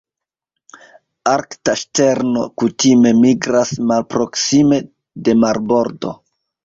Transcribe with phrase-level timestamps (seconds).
[1.33, 4.81] Arkta ŝterno kutime migras malproksime
[5.29, 6.17] de marbordo.